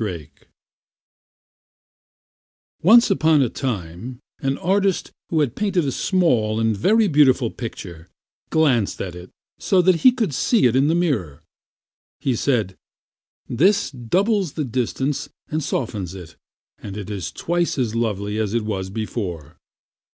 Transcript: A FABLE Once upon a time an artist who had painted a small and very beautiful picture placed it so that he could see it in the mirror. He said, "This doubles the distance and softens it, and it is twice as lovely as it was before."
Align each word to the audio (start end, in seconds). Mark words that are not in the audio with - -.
A - -
FABLE 0.04 0.26
Once 2.82 3.10
upon 3.10 3.42
a 3.42 3.48
time 3.48 4.20
an 4.38 4.56
artist 4.58 5.10
who 5.28 5.40
had 5.40 5.56
painted 5.56 5.84
a 5.86 5.90
small 5.90 6.60
and 6.60 6.76
very 6.76 7.08
beautiful 7.08 7.50
picture 7.50 8.08
placed 8.48 9.00
it 9.00 9.30
so 9.58 9.82
that 9.82 9.96
he 10.02 10.12
could 10.12 10.32
see 10.32 10.66
it 10.66 10.76
in 10.76 10.86
the 10.86 10.94
mirror. 10.94 11.42
He 12.20 12.36
said, 12.36 12.76
"This 13.48 13.90
doubles 13.90 14.52
the 14.52 14.64
distance 14.64 15.30
and 15.48 15.64
softens 15.64 16.14
it, 16.14 16.36
and 16.78 16.96
it 16.96 17.10
is 17.10 17.32
twice 17.32 17.76
as 17.76 17.96
lovely 17.96 18.38
as 18.38 18.54
it 18.54 18.64
was 18.64 18.90
before." 18.90 19.56